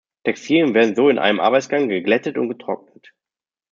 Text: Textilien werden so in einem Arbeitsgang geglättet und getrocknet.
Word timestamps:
Textilien 0.23 0.73
werden 0.73 0.95
so 0.95 1.09
in 1.09 1.19
einem 1.19 1.39
Arbeitsgang 1.39 1.87
geglättet 1.87 2.35
und 2.39 2.49
getrocknet. 2.49 3.13